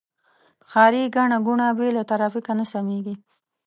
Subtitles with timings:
[0.69, 3.15] ښاري ګڼه ګوڼه بې له ترافیکه نه سمېږي.